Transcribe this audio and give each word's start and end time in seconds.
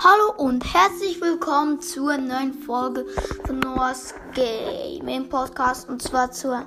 Hallo 0.00 0.32
und 0.36 0.62
herzlich 0.72 1.20
willkommen 1.20 1.80
zur 1.80 2.16
neuen 2.18 2.54
Folge 2.54 3.04
von 3.44 3.58
Noah's 3.58 4.14
Gaming 4.32 5.28
Podcast 5.28 5.88
und 5.88 6.00
zwar 6.00 6.30
zur 6.30 6.66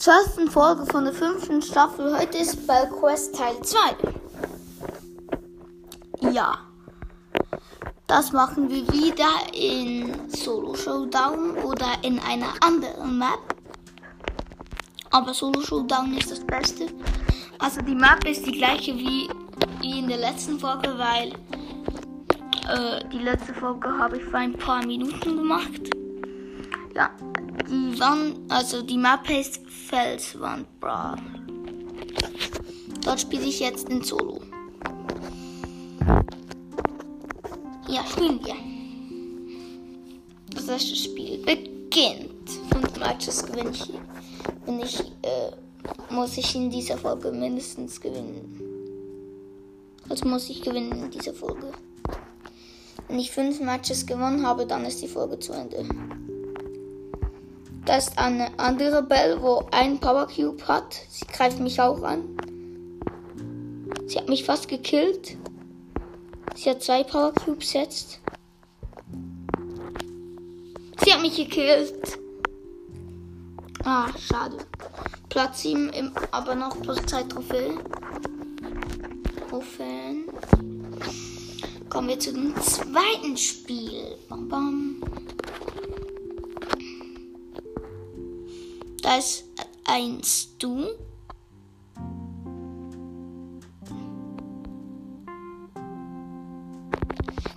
zwölften 0.00 0.50
Folge 0.50 0.84
von 0.86 1.04
der 1.04 1.12
fünften 1.12 1.62
Staffel. 1.62 2.18
Heute 2.18 2.38
ist 2.38 2.66
Bell 2.66 2.88
Quest 2.88 3.36
Teil 3.36 3.54
2. 3.62 3.78
Ja, 6.32 6.58
das 8.08 8.32
machen 8.32 8.68
wir 8.68 8.84
wieder 8.92 9.30
in 9.52 10.28
Solo 10.28 10.74
Showdown 10.74 11.56
oder 11.58 11.98
in 12.02 12.18
einer 12.18 12.52
anderen 12.60 13.16
Map. 13.16 13.38
Aber 15.12 15.32
Solo 15.34 15.60
Showdown 15.60 16.14
ist 16.14 16.32
das 16.32 16.40
Beste. 16.40 16.88
Also 17.60 17.80
die 17.82 17.94
Map 17.94 18.26
ist 18.26 18.44
die 18.44 18.58
gleiche 18.58 18.96
wie 18.96 19.28
in 19.82 20.08
der 20.08 20.18
letzten 20.18 20.58
Folge, 20.58 20.98
weil 20.98 21.32
äh, 22.70 23.08
die 23.12 23.18
letzte 23.18 23.52
Folge 23.54 23.88
habe 23.98 24.18
ich 24.18 24.24
vor 24.24 24.38
ein 24.38 24.52
paar 24.52 24.84
Minuten 24.84 25.36
gemacht. 25.36 25.90
Ja, 26.94 27.10
die 27.68 27.98
Wand, 27.98 28.50
also 28.50 28.82
die 28.82 28.96
Map 28.96 29.28
heißt 29.28 29.60
Felswand 29.68 30.66
Brawl. 30.80 31.16
Dort 33.04 33.20
spiele 33.20 33.44
ich 33.44 33.60
jetzt 33.60 33.88
in 33.88 34.02
Solo. 34.02 34.40
Ja, 37.88 38.04
spielen 38.06 38.40
wir. 38.44 38.54
Das 40.54 40.68
erste 40.68 40.94
Spiel 40.94 41.38
beginnt. 41.38 42.50
Fünf 42.72 42.98
Matches 42.98 43.44
gewinne 43.44 43.70
ich. 43.70 43.92
Wenn 44.66 44.80
ich, 44.80 45.00
äh, 45.22 46.12
muss 46.12 46.36
ich 46.36 46.54
in 46.54 46.70
dieser 46.70 46.98
Folge 46.98 47.32
mindestens 47.32 48.00
gewinnen. 48.00 48.60
Also 50.08 50.26
muss 50.28 50.50
ich 50.50 50.60
gewinnen 50.62 51.04
in 51.04 51.10
dieser 51.10 51.34
Folge. 51.34 51.72
Wenn 53.10 53.18
ich 53.18 53.32
fünf 53.32 53.58
Matches 53.58 54.06
gewonnen 54.06 54.46
habe, 54.46 54.66
dann 54.66 54.84
ist 54.84 55.02
die 55.02 55.08
Folge 55.08 55.36
zu 55.40 55.52
Ende. 55.52 55.84
Da 57.84 57.96
ist 57.96 58.16
eine 58.16 58.56
andere 58.56 59.02
Belle, 59.02 59.42
wo 59.42 59.66
ein 59.72 59.98
Power 59.98 60.28
Cube 60.28 60.62
hat. 60.68 60.94
Sie 61.08 61.26
greift 61.26 61.58
mich 61.58 61.80
auch 61.80 62.04
an. 62.04 62.22
Sie 64.06 64.16
hat 64.16 64.28
mich 64.28 64.44
fast 64.44 64.68
gekillt. 64.68 65.36
Sie 66.54 66.70
hat 66.70 66.84
zwei 66.84 67.02
Power 67.02 67.32
Cubes 67.34 67.72
jetzt. 67.72 68.20
Sie 71.04 71.12
hat 71.12 71.20
mich 71.20 71.34
gekillt. 71.34 72.16
Ah, 73.82 74.06
schade. 74.20 74.58
Platz 75.28 75.62
7, 75.62 75.88
im, 75.94 76.12
aber 76.30 76.54
noch 76.54 76.80
plus 76.80 77.04
2 77.06 77.24
Trophäen. 77.24 77.80
Trophäen. 79.48 80.26
Kommen 81.90 82.08
wir 82.08 82.20
zu 82.20 82.32
dem 82.32 82.54
zweiten 82.62 83.36
Spiel. 83.36 84.16
Bam, 84.28 84.48
bam. 84.48 85.02
Da 89.02 89.16
ist 89.16 89.44
ein 89.86 90.22
Stu. 90.22 90.86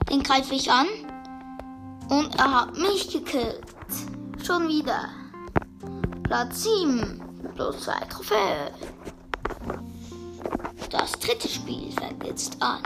Den 0.10 0.24
greife 0.24 0.56
ich 0.56 0.72
an. 0.72 0.88
Und 2.10 2.36
er 2.36 2.62
hat 2.62 2.76
mich 2.76 3.12
gekillt. 3.12 3.62
Schon 4.44 4.68
wieder. 4.68 5.10
Platz 6.24 6.64
7. 6.64 7.22
Plus 7.54 7.84
2 7.84 7.94
Trophäe. 8.10 8.72
Das 10.90 11.12
dritte 11.14 11.48
Spiel 11.48 11.92
fängt 11.92 12.24
jetzt 12.24 12.60
an. 12.60 12.82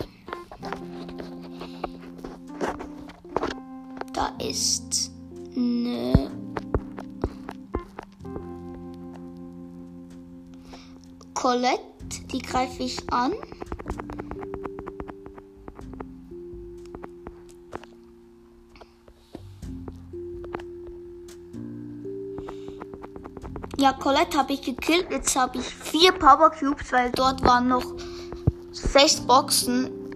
Da 4.18 4.34
ist 4.44 5.12
eine 5.56 6.32
Colette, 11.36 12.24
die 12.32 12.40
greife 12.40 12.82
ich 12.82 12.98
an. 13.14 13.34
Ja, 23.78 23.94
Colette 23.94 24.36
habe 24.36 24.54
ich 24.54 24.64
gekillt. 24.64 25.12
Jetzt 25.12 25.36
habe 25.36 25.60
ich 25.60 25.66
vier 25.66 26.12
Power 26.14 26.50
Cubes, 26.50 26.92
weil 26.92 27.12
dort 27.12 27.44
waren 27.44 27.68
noch 27.68 27.94
sechs 28.72 29.22
Boxen. 29.22 30.07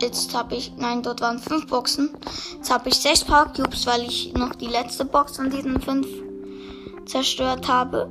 Jetzt 0.00 0.34
habe 0.34 0.54
ich, 0.54 0.72
nein, 0.78 1.02
dort 1.02 1.20
waren 1.20 1.38
fünf 1.38 1.66
Boxen. 1.66 2.10
Jetzt 2.54 2.70
habe 2.70 2.88
ich 2.88 2.96
sechs 2.96 3.22
Power 3.22 3.52
Cubes, 3.54 3.86
weil 3.86 4.02
ich 4.02 4.32
noch 4.32 4.54
die 4.54 4.66
letzte 4.66 5.04
Box 5.04 5.36
von 5.36 5.50
diesen 5.50 5.80
fünf 5.80 6.06
zerstört 7.04 7.68
habe. 7.68 8.08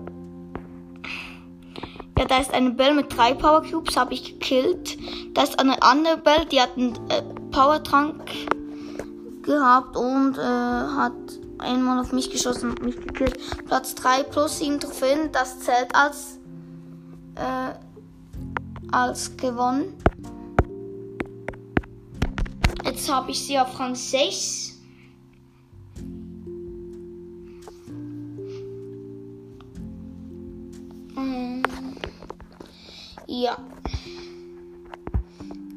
Ja, 2.18 2.26
da 2.26 2.38
ist 2.38 2.54
eine 2.54 2.72
Bell 2.72 2.94
mit 2.94 3.16
drei 3.16 3.34
Power 3.34 3.64
Cubes, 3.64 3.98
habe 3.98 4.14
ich 4.14 4.24
gekillt. 4.24 4.98
Da 5.34 5.44
ist 5.44 5.58
eine 5.60 5.82
andere 5.82 6.18
Bell, 6.18 6.46
die 6.52 6.62
hat 6.62 6.78
einen 6.78 6.96
äh, 7.10 7.24
Power 7.52 7.82
Trank 7.84 8.30
gehabt 9.42 9.98
und 9.98 10.38
äh, 10.38 10.42
hat 10.42 11.14
einmal 11.58 12.00
auf 12.00 12.12
mich 12.12 12.30
geschossen 12.30 12.72
und 12.72 12.84
mich 12.84 12.98
gekillt. 12.98 13.40
Platz 13.66 13.96
3 13.96 14.24
plus 14.24 14.60
7 14.60 14.80
Trophäen, 14.80 15.32
das 15.32 15.60
zählt 15.60 15.96
als, 15.96 16.40
äh, 17.36 17.74
als 18.92 19.36
gewonnen. 19.38 19.94
Jetzt 23.00 23.10
habe 23.10 23.32
ich 23.32 23.40
sie 23.48 23.58
auf 23.58 23.80
Rang 23.80 23.96
6. 23.96 24.78
Hm. 31.16 31.64
Ja. 33.26 33.58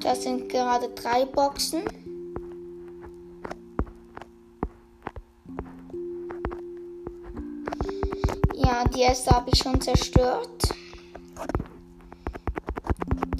Das 0.00 0.24
sind 0.24 0.48
gerade 0.48 0.88
drei 0.88 1.24
Boxen. 1.24 1.84
Ja, 8.56 8.82
die 8.92 9.02
erste 9.02 9.30
habe 9.30 9.50
ich 9.52 9.60
schon 9.60 9.80
zerstört. 9.80 10.74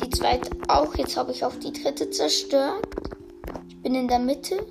Die 0.00 0.10
zweite 0.10 0.50
auch. 0.68 0.94
Jetzt 0.94 1.16
habe 1.16 1.32
ich 1.32 1.44
auch 1.44 1.56
die 1.56 1.72
dritte 1.72 2.08
zerstört. 2.10 3.01
Bin 3.82 3.94
in 3.94 4.08
der 4.08 4.18
Mitte. 4.18 4.64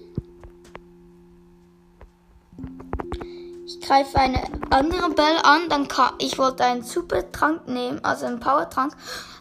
Ich 3.66 3.82
greife 3.82 4.18
eine 4.18 4.42
andere 4.70 5.10
Belle 5.10 5.44
an. 5.44 5.70
Dann 5.70 5.88
kann, 5.88 6.14
ich 6.20 6.38
wollte 6.38 6.64
einen 6.64 6.84
Supertrank 6.84 7.68
nehmen, 7.68 8.04
also 8.04 8.26
einen 8.26 8.40
Powertrank. 8.40 8.96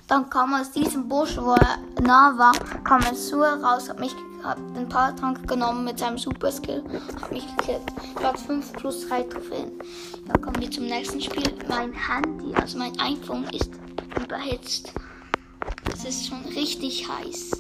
Dann 0.09 0.29
kam 0.29 0.55
aus 0.55 0.73
diesem 0.73 1.09
Busch, 1.09 1.37
wo 1.41 1.53
er 1.53 1.79
nah 2.03 2.37
war, 2.37 2.53
kam 2.83 3.01
ein 3.05 3.15
Sur 3.15 3.47
raus, 3.47 3.89
hat 3.89 4.01
mich 4.01 4.15
hat 4.43 4.59
den 4.75 4.89
Powertrank 4.89 5.47
genommen 5.47 5.85
mit 5.85 5.99
seinem 5.99 6.19
Superskill, 6.19 6.83
hat 7.21 7.31
mich 7.31 7.47
gekillt. 7.57 7.83
Platz 8.17 8.43
5 8.43 8.73
plus 8.73 9.07
3 9.09 9.23
Trophäen. 9.25 9.73
Ja, 10.27 10.35
kommen 10.39 10.61
wir 10.61 10.71
zum 10.71 10.87
nächsten 10.87 11.21
Spiel. 11.21 11.55
Mein 11.69 11.93
Handy, 11.93 12.55
also 12.55 12.79
mein 12.79 12.99
iPhone 12.99 13.45
ist 13.53 13.71
überhitzt. 14.21 14.93
Es 15.93 16.05
ist 16.05 16.27
schon 16.27 16.43
richtig 16.57 17.07
heiß. 17.09 17.51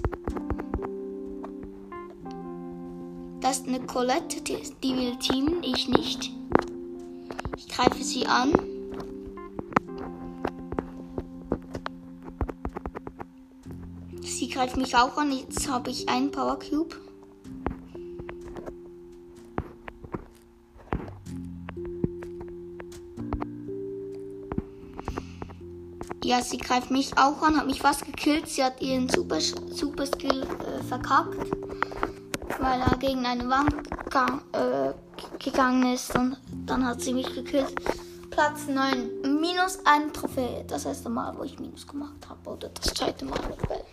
Das 3.40 3.58
ist 3.58 3.68
eine 3.68 3.80
Colette, 3.80 4.42
die, 4.42 4.96
will 4.96 5.16
teamen, 5.16 5.62
ich 5.62 5.88
nicht. 5.88 6.30
Ich 7.56 7.68
greife 7.68 8.04
sie 8.04 8.26
an. 8.26 8.52
Sie 14.22 14.48
greift 14.48 14.76
mich 14.76 14.94
auch 14.94 15.16
an. 15.16 15.32
Jetzt 15.32 15.68
habe 15.70 15.90
ich 15.90 16.08
einen 16.08 16.30
Power 16.30 16.58
Cube. 16.58 16.96
Ja, 26.22 26.42
sie 26.42 26.58
greift 26.58 26.90
mich 26.90 27.16
auch 27.16 27.42
an, 27.42 27.56
hat 27.56 27.66
mich 27.66 27.80
fast 27.80 28.04
gekillt. 28.04 28.48
Sie 28.48 28.62
hat 28.62 28.80
ihren 28.80 29.08
Super, 29.08 29.40
Super 29.40 30.06
Skill 30.06 30.42
äh, 30.42 30.82
verkackt, 30.84 31.36
weil 32.60 32.80
er 32.80 32.96
gegen 32.98 33.24
eine 33.24 33.48
Wand 33.48 33.74
äh, 34.52 34.92
gegangen 35.42 35.94
ist 35.94 36.14
und 36.14 36.36
dann 36.66 36.86
hat 36.86 37.00
sie 37.00 37.14
mich 37.14 37.32
gekillt. 37.34 37.74
Platz 38.30 38.68
9, 38.68 39.40
minus 39.40 39.78
eine 39.84 40.12
Trophäe. 40.12 40.64
Das 40.68 40.84
erste 40.84 41.08
Mal, 41.08 41.36
wo 41.36 41.42
ich 41.42 41.58
Minus 41.58 41.86
gemacht 41.86 42.28
habe. 42.28 42.50
Oder 42.50 42.68
das 42.68 42.94
zweite 42.94 43.24
Mal 43.24 43.40
mit 43.48 43.68
Bell. 43.68 43.84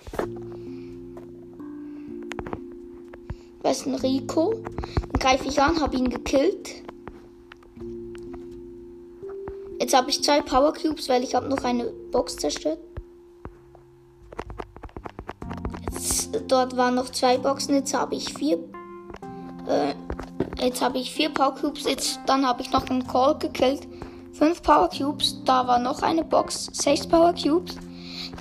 Da 3.64 3.72
ist 3.72 3.88
ein 3.88 3.96
Rico. 3.96 4.54
Den 4.54 5.20
greife 5.20 5.48
ich 5.48 5.62
an, 5.62 5.82
habe 5.82 5.98
ihn 5.98 6.10
gekillt. 6.10 6.84
Jetzt 9.80 9.96
habe 9.96 10.10
ich 10.10 10.24
zwei 10.24 10.42
Power 10.42 10.74
Cubes, 10.74 11.10
weil 11.10 11.24
ich 11.24 11.36
habe 11.36 11.48
noch 11.48 11.64
eine 11.64 11.86
Box 12.12 12.36
zerstört. 12.38 12.80
Dort 16.48 16.78
waren 16.78 16.96
noch 16.96 17.10
zwei 17.10 17.38
Boxen. 17.38 17.76
Jetzt 17.76 17.94
habe 17.94 18.16
ich 18.16 18.34
vier. 18.34 18.58
Äh, 19.68 19.94
jetzt 20.64 20.82
habe 20.82 20.98
ich 20.98 21.12
vier 21.12 21.30
Power 21.30 21.56
Cubes. 21.56 21.86
Jetzt, 21.86 22.20
dann 22.26 22.46
habe 22.46 22.62
ich 22.62 22.72
noch 22.72 22.90
einen 22.90 23.06
Call 23.08 23.38
gekillt. 23.38 23.88
Fünf 24.34 24.62
Power 24.62 24.90
Cubes. 24.90 25.44
Da 25.46 25.68
war 25.68 25.80
noch 25.80 26.02
eine 26.02 26.24
Box. 26.24 26.70
Sechs 26.72 27.08
Power 27.08 27.34
Cubes. 27.34 27.76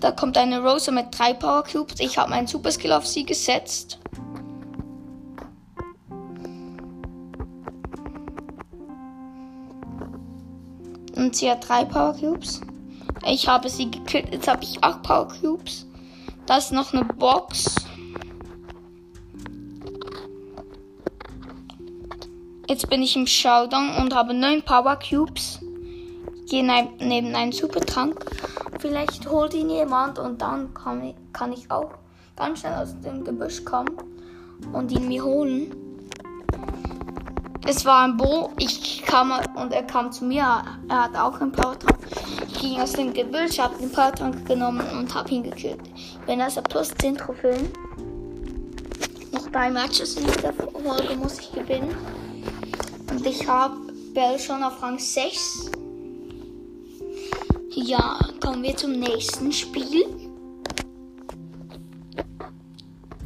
Da 0.01 0.11
kommt 0.11 0.37
eine 0.37 0.63
Rosa 0.63 0.93
mit 0.93 1.07
drei 1.11 1.33
Power 1.33 1.65
Cubes. 1.65 2.01
Ich 2.01 2.19
habe 2.19 2.31
meinen 2.31 2.47
Super 2.47 2.71
Skill 2.71 2.93
auf 2.93 3.07
sie 3.07 3.25
gesetzt. 3.25 3.99
Und 11.17 11.35
sie 11.35 11.51
hat 11.51 11.67
drei 11.67 11.85
Power 11.85 12.15
Cubes. 12.15 12.61
Ich 13.25 13.49
habe 13.49 13.69
sie 13.69 13.91
gekillt. 13.91 14.29
Jetzt 14.33 14.47
habe 14.49 14.63
ich 14.63 14.83
acht 14.85 15.03
Power 15.03 15.29
Cubes. 15.29 15.87
Da 16.45 16.59
ist 16.59 16.73
noch 16.73 16.93
eine 16.93 17.05
Box. 17.05 17.75
Jetzt 22.69 22.91
bin 22.91 23.01
ich 23.01 23.15
im 23.15 23.29
Showdown 23.29 23.97
und 23.97 24.13
habe 24.13 24.35
neun 24.35 24.61
Power 24.61 24.99
Cubes. 24.99 25.61
Gehe 26.49 26.65
neben 26.99 27.35
einen 27.37 27.53
Supertrank. 27.53 28.25
Vielleicht 28.81 29.31
holt 29.31 29.55
ihn 29.55 29.71
jemand 29.71 30.19
und 30.19 30.43
dann 30.43 30.75
kann 30.75 31.05
ich, 31.05 31.15
kann 31.33 31.53
ich 31.53 31.71
auch 31.71 31.93
ganz 32.35 32.61
schnell 32.61 32.75
aus 32.75 33.01
dem 33.01 33.25
Gebüsch 33.25 33.65
kommen 33.65 33.97
und 34.73 34.91
ihn 34.91 35.07
mir 35.07 35.25
holen. 35.25 35.77
Es 37.69 37.85
war 37.85 38.05
ein 38.05 38.17
Bo, 38.17 38.51
ich 38.59 39.05
kam 39.07 39.33
und 39.55 39.73
er 39.73 39.85
kam 39.85 40.11
zu 40.11 40.25
mir. 40.25 40.63
Er 40.89 41.05
hat 41.05 41.17
auch 41.17 41.41
einen 41.41 41.53
Powertrank. 41.53 41.99
Ich 42.49 42.59
ging 42.61 42.81
aus 42.81 42.93
dem 42.95 43.13
Gebüsch, 43.13 43.61
habe 43.61 43.79
den 43.79 43.93
Powertrank 43.93 44.45
genommen 44.45 44.85
und 44.99 45.15
habe 45.15 45.31
ihn 45.31 45.45
gekillt. 45.45 45.81
Wenn 46.27 46.41
also 46.41 46.63
plus 46.63 46.93
10 47.01 47.17
Trophäen. 47.17 47.69
Noch 49.33 49.47
drei 49.53 49.71
Matches 49.71 50.17
in 50.17 50.27
dieser 50.27 50.53
Folge 50.53 51.17
muss 51.17 51.39
ich 51.39 51.53
gewinnen. 51.53 51.95
Und 53.17 53.27
ich 53.27 53.49
habe 53.49 53.95
Bell 54.13 54.39
schon 54.39 54.63
auf 54.63 54.83
Rang 54.83 54.99
6. 54.99 55.71
Ja, 57.71 58.19
kommen 58.45 58.63
wir 58.63 58.77
zum 58.77 58.93
nächsten 58.93 59.51
Spiel. 59.53 60.05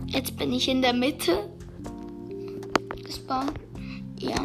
Jetzt 0.07 0.37
bin 0.37 0.53
ich 0.53 0.69
in 0.69 0.81
der 0.81 0.93
Mitte 0.93 1.51
gespawnt. 3.05 3.53
Ja. 4.21 4.37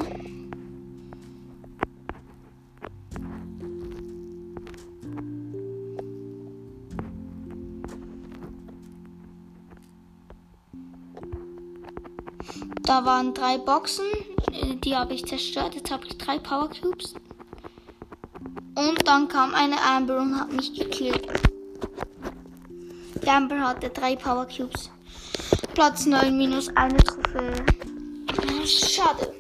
Da 12.82 13.06
waren 13.06 13.36
drei 13.36 13.60
Boxen, 13.60 14.06
die 14.84 14.96
habe 14.96 15.14
ich 15.14 15.26
zerstört. 15.26 15.76
Jetzt 15.76 15.92
habe 15.92 16.06
ich 16.06 16.18
drei 16.18 16.40
Power 16.40 16.70
Cubes. 16.70 17.14
Und 18.76 19.08
dann 19.08 19.28
kam 19.28 19.54
eine 19.54 19.82
Amber 19.82 20.18
und 20.18 20.40
hat 20.40 20.52
mich 20.52 20.74
gekillt. 20.74 21.28
Die 23.24 23.30
Amber 23.30 23.60
hatte 23.60 23.90
drei 23.90 24.16
Power 24.16 24.46
Cubes. 24.46 24.92
Platz 25.74 26.06
9 26.06 26.38
minus 26.38 26.70
eine 26.76 26.98
Trophäe. 26.98 27.66
Schade. 28.66 29.34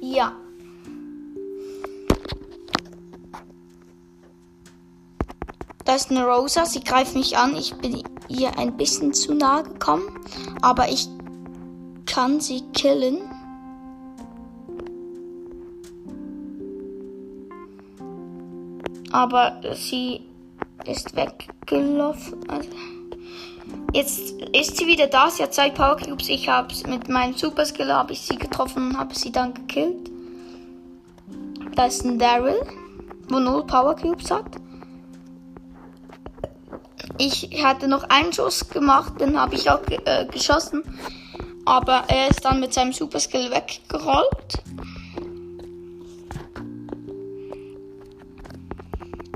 Ja. 0.00 0.32
Da 5.84 5.94
ist 5.94 6.10
eine 6.10 6.24
Rosa, 6.24 6.66
sie 6.66 6.80
greift 6.80 7.14
mich 7.14 7.36
an. 7.36 7.56
Ich 7.56 7.74
bin 7.74 8.02
ihr 8.30 8.58
ein 8.58 8.76
bisschen 8.76 9.12
zu 9.12 9.34
nahe 9.34 9.64
gekommen, 9.64 10.08
aber 10.62 10.88
ich 10.88 11.08
kann 12.06 12.40
sie 12.40 12.62
killen. 12.72 13.18
Aber 19.12 19.60
sie 19.74 20.22
ist 20.86 21.14
weggelaufen. 21.16 22.48
Also 22.48 22.68
Jetzt 23.92 24.40
ist 24.52 24.76
sie 24.76 24.86
wieder 24.86 25.08
da. 25.08 25.30
Sie 25.30 25.42
hat 25.42 25.52
zwei 25.52 25.70
Power 25.70 25.96
Cubes. 25.96 26.28
Ich 26.28 26.48
habe 26.48 26.72
mit 26.88 27.08
meinem 27.08 27.34
Super 27.34 27.64
Skill 27.64 27.92
habe 27.92 28.12
ich 28.12 28.20
sie 28.20 28.36
getroffen 28.36 28.90
und 28.90 28.98
habe 28.98 29.14
sie 29.14 29.32
dann 29.32 29.52
gekillt. 29.52 30.10
Da 31.74 31.86
ist 31.86 32.04
ein 32.04 32.18
Daryl, 32.18 32.60
wo 33.28 33.40
null 33.40 33.66
Power 33.66 33.96
Cubes 33.96 34.30
hat. 34.30 34.59
Ich 37.22 37.50
hatte 37.62 37.86
noch 37.86 38.04
einen 38.04 38.32
Schuss 38.32 38.66
gemacht, 38.70 39.20
den 39.20 39.38
habe 39.38 39.54
ich 39.54 39.68
auch 39.68 39.82
äh, 40.06 40.24
geschossen. 40.24 40.82
Aber 41.66 42.04
er 42.08 42.30
ist 42.30 42.42
dann 42.46 42.60
mit 42.60 42.72
seinem 42.72 42.94
Super 42.94 43.20
Skill 43.20 43.50
weggerollt. 43.50 44.54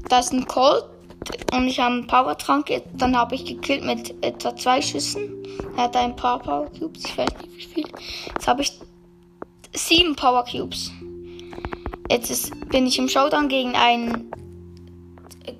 Da 0.08 0.18
ist 0.18 0.32
ein 0.32 0.46
Colt 0.46 0.86
und 1.52 1.68
ich 1.68 1.78
habe 1.78 1.96
einen 1.96 2.06
Powertrank. 2.06 2.72
Dann 2.94 3.14
habe 3.14 3.34
ich 3.34 3.44
gekillt 3.44 3.84
mit 3.84 4.14
etwa 4.24 4.56
zwei 4.56 4.80
Schüssen. 4.80 5.44
Er 5.76 5.84
hat 5.84 5.96
ein 5.96 6.16
paar 6.16 6.38
Power 6.38 6.70
Cubes. 6.70 7.04
Ich 7.04 7.18
weiß 7.18 7.28
nicht 7.42 7.54
wie 7.54 7.82
viel. 7.82 7.88
Jetzt 8.28 8.48
habe 8.48 8.62
ich 8.62 8.72
sieben 9.74 10.16
Power 10.16 10.46
Cubes. 10.50 10.90
Jetzt 12.10 12.30
ist, 12.30 12.50
bin 12.70 12.86
ich 12.86 12.98
im 12.98 13.10
Showdown 13.10 13.48
gegen 13.48 13.74
einen 13.74 14.30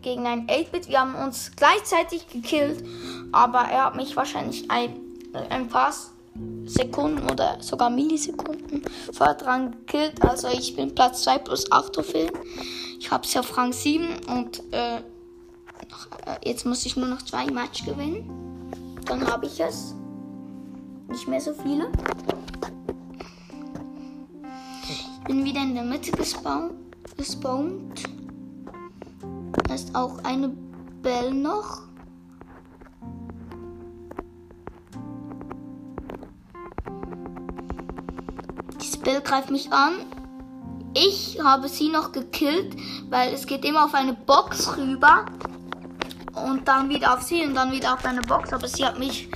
gegen 0.03 0.27
einen 0.27 0.47
8-Bit. 0.47 0.89
Wir 0.89 1.01
haben 1.01 1.15
uns 1.15 1.53
gleichzeitig 1.57 2.29
gekillt, 2.29 2.85
aber 3.33 3.61
er 3.61 3.87
hat 3.87 3.97
mich 3.97 4.17
wahrscheinlich 4.17 4.71
ein, 4.71 5.01
ein 5.51 5.69
paar 5.69 5.93
Sekunden 6.65 7.31
oder 7.31 7.59
sogar 7.61 7.91
Millisekunden 7.91 8.83
vorher 9.13 9.37
dran 9.37 9.73
gekillt. 9.73 10.23
Also 10.23 10.49
ich 10.49 10.75
bin 10.75 10.95
Platz 10.95 11.23
2 11.23 11.39
plus 11.39 11.71
8 11.71 11.93
Trophäen. 11.93 12.31
Ich 12.99 13.11
habe 13.11 13.27
sie 13.27 13.39
auf 13.39 13.57
Rang 13.57 13.73
7 13.73 14.07
und 14.27 14.63
äh, 14.73 14.97
äh, 14.97 15.01
jetzt 16.45 16.65
muss 16.67 16.85
ich 16.87 16.97
nur 16.97 17.09
noch 17.09 17.23
zwei 17.23 17.47
Match 17.47 17.85
gewinnen. 17.85 19.01
Dann 19.07 19.27
habe 19.27 19.47
ich 19.47 19.61
es. 19.61 19.95
Nicht 21.09 21.29
mehr 21.29 21.41
so 21.41 21.53
viele. 21.53 21.91
Ich 24.89 25.25
bin 25.25 25.45
wieder 25.45 25.61
in 25.61 25.75
der 25.75 25.85
Mitte 25.85 26.11
gespawnt. 26.13 26.73
gespawnt. 27.17 28.05
Ist 29.75 29.97
auch 29.97 30.23
eine 30.23 30.51
Bell 31.03 31.35
noch. 31.35 31.83
Diese 38.81 38.99
Bell 38.99 39.21
greift 39.21 39.51
mich 39.51 39.73
an. 39.73 39.95
Ich 40.95 41.41
habe 41.43 41.69
sie 41.69 41.89
noch 41.89 42.13
gekillt, 42.13 42.77
weil 43.11 43.35
es 43.35 43.47
geht 43.47 43.65
immer 43.65 43.87
auf 43.87 43.95
eine 43.95 44.13
Box 44.13 44.77
rüber 44.77 45.27
und 46.35 46.69
dann 46.69 46.89
wieder 46.89 47.13
auf 47.13 47.23
sie 47.23 47.45
und 47.45 47.55
dann 47.55 47.73
wieder 47.73 47.95
auf 47.95 48.05
eine 48.05 48.21
Box. 48.21 48.53
Aber 48.53 48.69
sie 48.69 48.85
hat 48.85 49.01
mich 49.01 49.29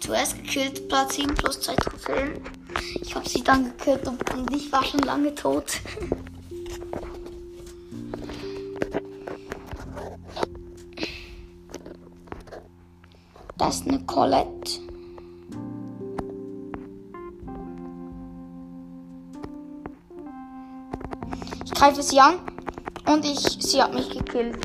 zuerst 0.00 0.34
gekillt, 0.42 0.88
Platz 0.88 1.14
7 1.14 1.32
plus 1.36 1.60
2 1.60 1.76
Trophäen. 1.76 2.40
Ich 3.02 3.14
habe 3.14 3.28
sie 3.28 3.44
dann 3.44 3.66
gekillt 3.66 4.08
und 4.08 4.52
ich 4.52 4.72
war 4.72 4.82
schon 4.82 5.00
lange 5.00 5.32
tot. 5.32 5.74
Das 13.66 13.80
ist 13.80 13.88
eine 13.88 13.98
Colette. 14.06 14.80
Ich 21.64 21.72
greife 21.72 22.00
sie 22.00 22.20
an 22.20 22.34
und 23.12 23.24
ich, 23.24 23.40
sie 23.40 23.82
hat 23.82 23.92
mich 23.92 24.08
gekillt. 24.08 24.64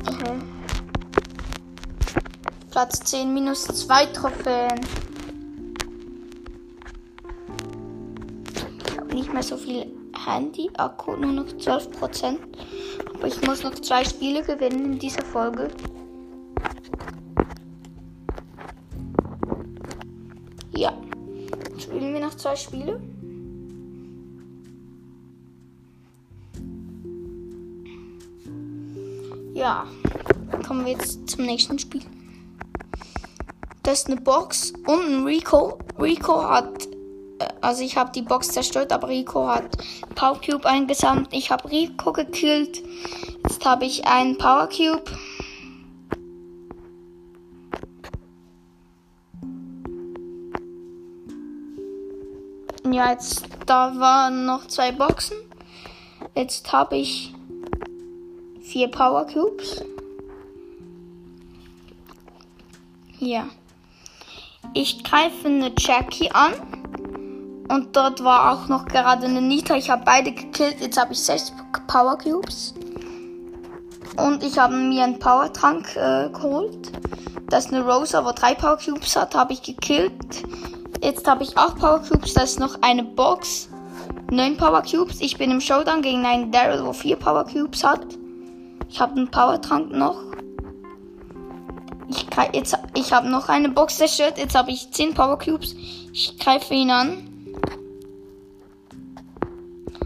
Okay. 0.00 0.32
Platz 2.70 3.00
10 3.00 3.34
minus 3.34 3.64
2 3.64 4.06
Trophäen. 4.06 4.80
Ich 8.86 8.96
habe 8.96 9.14
nicht 9.14 9.30
mehr 9.30 9.42
so 9.42 9.58
viel 9.58 9.92
Handy-Akku, 10.24 11.16
nur 11.16 11.32
noch 11.32 11.48
12%. 11.48 12.38
Aber 13.14 13.26
ich 13.26 13.46
muss 13.46 13.62
noch 13.62 13.74
zwei 13.74 14.06
Spiele 14.06 14.42
gewinnen 14.42 14.94
in 14.94 14.98
dieser 14.98 15.22
Folge. 15.22 15.68
Zwei 22.38 22.56
Spiele? 22.56 23.00
Ja. 29.54 29.86
Kommen 30.66 30.86
wir 30.86 30.92
jetzt 30.92 31.28
zum 31.28 31.44
nächsten 31.44 31.78
Spiel. 31.78 32.02
Das 33.82 34.00
ist 34.00 34.06
eine 34.06 34.20
Box 34.20 34.72
und 34.86 35.00
ein 35.00 35.24
Rico. 35.24 35.78
Rico 36.00 36.42
hat, 36.42 36.86
äh, 37.38 37.48
also 37.60 37.82
ich 37.82 37.96
habe 37.96 38.12
die 38.12 38.22
Box 38.22 38.48
zerstört, 38.48 38.92
aber 38.92 39.08
Rico 39.08 39.46
hat 39.48 39.76
Power 40.14 40.40
Cube 40.40 40.64
eingesammelt. 40.66 41.28
Ich 41.32 41.50
habe 41.50 41.70
Rico 41.70 42.12
gekillt. 42.12 42.82
Jetzt 43.42 43.64
habe 43.64 43.86
ich 43.86 44.06
einen 44.06 44.36
Power 44.36 44.68
Cube. 44.68 45.04
Ja, 52.98 53.12
jetzt 53.12 53.46
da 53.66 53.92
waren 54.00 54.44
noch 54.44 54.66
zwei 54.66 54.90
Boxen. 54.90 55.36
Jetzt 56.34 56.72
habe 56.72 56.96
ich 56.96 57.32
vier 58.60 58.88
Power 58.88 59.24
Cubes. 59.24 59.84
Ja. 63.20 63.46
Ich 64.74 65.04
greife 65.04 65.46
eine 65.46 65.70
Jackie 65.78 66.32
an. 66.32 66.54
Und 67.68 67.94
dort 67.94 68.24
war 68.24 68.50
auch 68.52 68.66
noch 68.66 68.86
gerade 68.86 69.26
eine 69.26 69.42
Nita. 69.42 69.76
Ich 69.76 69.90
habe 69.90 70.02
beide 70.04 70.32
gekillt. 70.32 70.80
Jetzt 70.80 70.98
habe 70.98 71.12
ich 71.12 71.20
sechs 71.20 71.52
Power 71.86 72.18
Cubes. 72.18 72.74
Und 74.16 74.42
ich 74.42 74.58
habe 74.58 74.74
mir 74.74 75.04
einen 75.04 75.20
Power 75.20 75.52
Trank 75.52 75.94
äh, 75.94 76.30
geholt. 76.30 76.90
Das 77.48 77.66
ist 77.66 77.72
eine 77.72 77.88
Rosa, 77.88 78.24
wo 78.24 78.32
drei 78.32 78.56
Power 78.56 78.76
Cubes 78.76 79.14
hat. 79.14 79.36
Habe 79.36 79.52
ich 79.52 79.62
gekillt. 79.62 80.42
Jetzt 81.02 81.26
habe 81.28 81.44
ich 81.44 81.56
acht 81.56 81.78
Power 81.78 82.00
Cubes. 82.00 82.34
Das 82.34 82.50
ist 82.50 82.60
noch 82.60 82.80
eine 82.82 83.04
Box. 83.04 83.68
Neun 84.30 84.56
Power 84.56 84.82
Cubes. 84.82 85.20
Ich 85.20 85.38
bin 85.38 85.50
im 85.50 85.60
Showdown 85.60 86.02
gegen 86.02 86.26
einen 86.26 86.50
Daryl, 86.50 86.84
wo 86.84 86.92
vier 86.92 87.16
Power 87.16 87.44
Cubes 87.44 87.84
hat. 87.84 88.04
Ich 88.88 89.00
habe 89.00 89.16
einen 89.16 89.30
Power 89.30 89.60
Trank 89.60 89.90
noch. 89.90 90.16
Ich, 92.08 92.26
jetzt, 92.52 92.76
ich 92.94 93.12
habe 93.12 93.28
noch 93.28 93.48
eine 93.48 93.68
Box 93.68 93.98
zerstört. 93.98 94.38
Jetzt 94.38 94.54
habe 94.54 94.70
ich 94.70 94.90
10 94.90 95.14
Power 95.14 95.38
Cubes. 95.38 95.74
Ich 96.12 96.38
greife 96.38 96.74
ihn 96.74 96.90
an. 96.90 97.28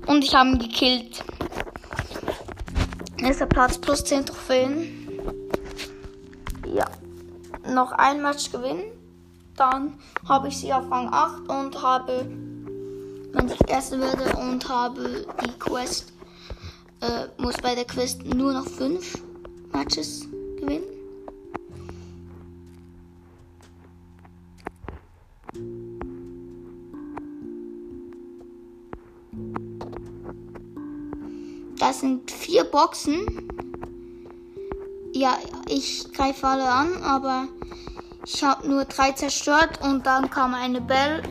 Und 0.06 0.24
ich 0.24 0.34
habe 0.34 0.50
ihn 0.50 0.58
gekillt. 0.58 1.24
Erster 3.18 3.46
Platz 3.46 3.78
plus 3.78 4.04
10 4.04 4.26
Trophäen. 4.26 5.08
Ja. 6.66 6.84
Noch 7.72 7.92
ein 7.92 8.20
Match 8.20 8.50
gewinnen. 8.50 8.84
Dann 9.56 9.98
habe 10.28 10.48
ich 10.48 10.56
sie 10.56 10.72
auf 10.72 10.90
Rang 10.90 11.08
8 11.12 11.48
und 11.48 11.82
habe, 11.82 12.26
wenn 13.32 13.48
ich 13.48 13.68
Erste 13.68 14.00
werde 14.00 14.36
und 14.36 14.68
habe 14.68 15.26
die 15.44 15.58
Quest, 15.58 16.12
äh, 17.00 17.26
muss 17.40 17.56
bei 17.58 17.74
der 17.74 17.84
Quest 17.84 18.24
nur 18.24 18.52
noch 18.52 18.66
5 18.66 19.22
Matches 19.72 20.26
gewinnen. 20.58 20.84
Das 31.78 32.00
sind 32.00 32.30
vier 32.30 32.64
Boxen. 32.64 33.26
Ja, 35.12 35.36
ich 35.68 36.10
greife 36.12 36.46
alle 36.46 36.70
an, 36.70 37.02
aber 37.02 37.48
ich 38.24 38.42
habe 38.42 38.68
nur 38.68 38.84
drei 38.84 39.12
zerstört 39.12 39.80
und 39.82 40.06
dann 40.06 40.30
kam 40.30 40.54
eine 40.54 40.80
Bell, 40.80 41.22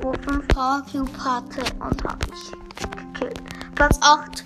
wo 0.00 0.12
fünf 0.12 0.46
Power 0.48 0.82
Cube 0.90 1.10
hatte 1.18 1.62
und 1.80 2.04
habe 2.04 2.26
ich 2.32 2.90
gekillt. 2.90 3.40
Platz 3.74 3.98
8. 4.00 4.44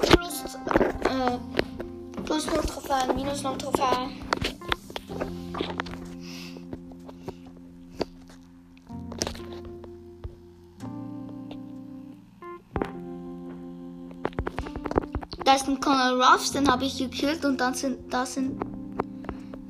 Plus, 0.00 0.44
äh, 1.04 1.38
plus 2.24 2.46
0 2.46 2.56
Trophäen, 2.56 3.16
minus 3.16 3.42
0 3.42 3.58
Trophäen. 3.58 4.22
Da 15.44 15.54
ist 15.54 15.68
ein 15.68 15.80
Conor 15.80 16.22
Ruffs, 16.24 16.52
den 16.52 16.68
habe 16.70 16.84
ich 16.84 16.96
gekillt 16.96 17.44
und 17.44 17.60
dann 17.60 17.74
sind 17.74 18.12
da 18.12 18.24
sind 18.24 18.58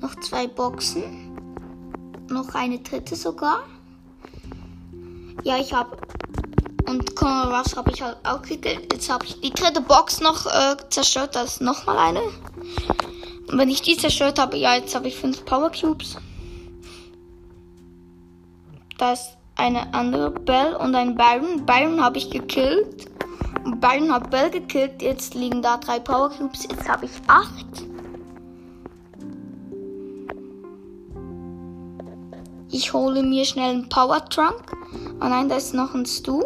noch 0.01 0.15
zwei 0.21 0.47
Boxen. 0.47 1.32
Noch 2.29 2.55
eine 2.55 2.79
dritte 2.79 3.17
sogar. 3.17 3.65
Ja, 5.45 5.59
ich 5.59 5.73
habe 5.73 5.97
und 6.93 7.17
Conor 7.17 7.57
Ruffs 7.57 7.77
habe 7.77 7.91
ich 7.91 8.03
halt 8.03 8.19
auch 8.23 8.43
gekillt. 8.43 8.93
Jetzt 8.93 9.11
habe 9.11 9.25
ich 9.25 9.41
die 9.41 9.51
dritte 9.51 9.81
Box 9.81 10.21
noch 10.21 10.47
äh, 10.47 10.77
zerstört. 10.91 11.35
Da 11.35 11.43
ist 11.43 11.61
nochmal 11.61 11.97
eine. 11.97 12.21
Und 12.21 13.59
wenn 13.59 13.71
ich 13.71 13.83
die 13.83 13.97
zerstört 13.97 14.39
habe, 14.39 14.57
ja, 14.57 14.75
jetzt 14.75 14.95
habe 14.95 15.09
ich 15.09 15.17
fünf 15.17 15.45
Power 15.45 15.71
Cubes. 15.71 16.17
Da 18.99 19.13
ist 19.13 19.37
eine 19.57 19.95
andere 19.95 20.31
Bell 20.31 20.75
und 20.77 20.95
ein 20.95 21.17
Byron. 21.17 21.65
Byron 21.65 22.03
habe 22.03 22.19
ich 22.19 22.31
gekillt. 22.31 23.07
Byron 23.81 24.13
hat 24.13 24.31
Bell 24.31 24.51
gekillt. 24.51 25.01
Jetzt 25.01 25.35
liegen 25.35 25.63
da 25.63 25.79
drei 25.79 25.99
Power 25.99 26.31
Cubes. 26.31 26.65
Jetzt 26.65 26.89
habe 26.89 27.07
ich 27.07 27.13
acht. 27.27 27.92
Ich 32.75 32.95
hole 32.95 33.23
mir 33.23 33.45
schnell 33.45 33.69
einen 33.69 33.89
Power 33.91 34.25
Trunk. 34.25 34.73
Oh 35.21 35.29
nein, 35.29 35.51
da 35.51 35.57
ist 35.57 35.75
noch 35.75 35.95
ein 35.95 36.07
Stu. 36.07 36.43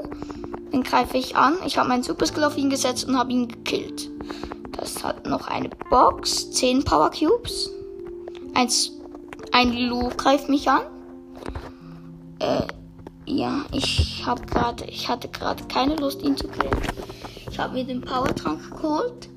Den 0.73 0.83
greife 0.83 1.16
ich 1.16 1.37
an. 1.37 1.54
Ich 1.64 1.78
habe 1.78 1.88
meinen 1.88 2.02
Super 2.02 2.26
Skill 2.26 2.42
auf 2.42 2.59
ihn 2.59 2.68
gesetzt 2.68 3.06
und 3.06 3.16
habe 3.16 3.30
ihn 3.30 3.47
gekillt. 3.47 4.11
Das 4.73 5.04
hat 5.04 5.25
noch 5.25 5.47
eine 5.47 5.71
Box. 5.88 6.50
Zehn 6.50 6.83
Power 6.83 7.12
Cubes. 7.12 7.71
Ein, 8.54 8.68
ein 9.52 9.73
Lu 9.76 10.09
greift 10.16 10.49
mich 10.49 10.68
an. 10.68 10.83
Äh, 12.40 12.66
ja, 13.26 13.64
ich 13.71 14.25
habe 14.26 14.45
gerade, 14.47 14.85
ich 14.87 15.09
hatte 15.09 15.28
gerade 15.28 15.62
keine 15.68 15.95
Lust, 15.95 16.23
ihn 16.23 16.37
zu 16.37 16.49
killen. 16.49 16.83
Ich 17.49 17.56
habe 17.56 17.75
mir 17.75 17.85
den 17.85 18.00
Power 18.00 18.35
Trank 18.35 18.68
geholt. 18.73 19.28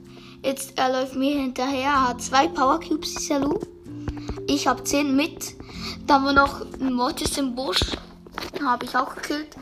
Jetzt 0.43 0.73
er 0.79 0.91
läuft 0.91 1.15
mir 1.15 1.39
hinterher. 1.39 1.83
Er 1.83 2.09
hat 2.09 2.21
zwei 2.23 2.47
Power 2.47 2.79
Cubes, 2.79 3.13
dieser 3.13 3.41
Lu. 3.41 3.59
Ich 4.47 4.65
habe 4.67 4.83
zehn 4.83 5.15
mit. 5.15 5.53
Dann 6.09 6.25
war 6.25 6.33
noch 6.33 6.61
ein 6.61 6.91
Mortis 6.91 7.37
im 7.37 7.53
Busch. 7.53 7.81
Habe 8.65 8.83
ich 8.83 8.97
auch 8.97 9.13
gekillt. 9.13 9.55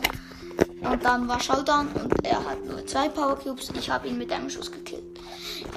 Und 0.80 1.04
dann 1.04 1.28
war 1.28 1.42
Showdown 1.42 1.90
und 1.90 2.26
er 2.26 2.38
hat 2.38 2.64
nur 2.64 2.88
zwei 2.88 3.10
Power 3.10 3.36
Cubes. 3.36 3.70
Ich 3.78 3.90
habe 3.90 4.08
ihn 4.08 4.18
mit 4.18 4.32
einem 4.32 4.50
Schuss 4.50 4.72
gekillt. 4.72 5.20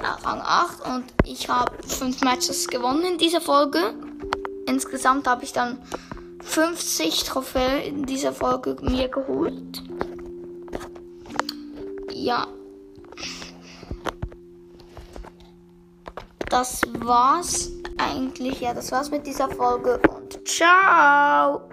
Ja, 0.01 0.17
Rang 0.23 0.39
8 0.39 0.85
und 0.85 1.03
ich 1.25 1.49
habe 1.49 1.73
fünf 1.85 2.21
Matches 2.21 2.69
gewonnen 2.69 3.03
in 3.03 3.17
dieser 3.17 3.41
Folge. 3.41 3.93
Insgesamt 4.65 5.27
habe 5.27 5.43
ich 5.43 5.51
dann 5.51 5.77
50 6.41 7.25
Trophäen 7.25 7.81
in 7.83 8.05
dieser 8.05 8.31
Folge 8.31 8.77
mir 8.81 9.09
geholt. 9.09 9.83
Ja. 12.13 12.47
Das 16.49 16.81
war's 16.99 17.71
eigentlich. 17.97 18.61
Ja, 18.61 18.73
das 18.73 18.89
war's 18.93 19.11
mit 19.11 19.27
dieser 19.27 19.49
Folge 19.49 19.99
ciao. 20.51 21.70